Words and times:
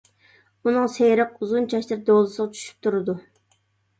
ئۇنىڭ 0.67 0.85
سېرىق، 0.93 1.35
ئۇزۇن 1.41 1.69
چاچلىرى 1.73 2.05
دولىسىغا 2.07 2.47
چۈشۈپ 2.55 2.87
تۇرىدۇ. 2.87 3.15